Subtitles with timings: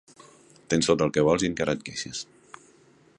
[0.73, 2.25] Tens tot el que vols i encara et queixes.